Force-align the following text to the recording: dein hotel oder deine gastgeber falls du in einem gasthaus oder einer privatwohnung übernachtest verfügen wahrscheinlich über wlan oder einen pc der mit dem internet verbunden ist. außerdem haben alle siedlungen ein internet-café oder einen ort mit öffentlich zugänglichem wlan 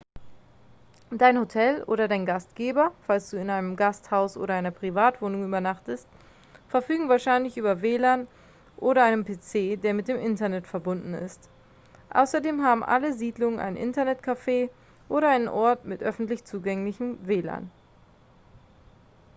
dein 1.11 1.37
hotel 1.37 1.83
oder 1.83 2.07
deine 2.07 2.25
gastgeber 2.25 2.91
falls 3.05 3.29
du 3.29 3.37
in 3.37 3.51
einem 3.51 3.75
gasthaus 3.75 4.35
oder 4.35 4.55
einer 4.55 4.71
privatwohnung 4.71 5.45
übernachtest 5.45 6.07
verfügen 6.69 7.07
wahrscheinlich 7.07 7.55
über 7.55 7.83
wlan 7.83 8.27
oder 8.77 9.03
einen 9.03 9.23
pc 9.25 9.75
der 9.79 9.93
mit 9.93 10.07
dem 10.07 10.17
internet 10.17 10.65
verbunden 10.65 11.13
ist. 11.13 11.51
außerdem 12.11 12.63
haben 12.63 12.83
alle 12.83 13.13
siedlungen 13.13 13.59
ein 13.59 13.75
internet-café 13.77 14.71
oder 15.07 15.29
einen 15.29 15.47
ort 15.47 15.85
mit 15.85 16.01
öffentlich 16.01 16.45
zugänglichem 16.45 17.19
wlan 17.27 17.69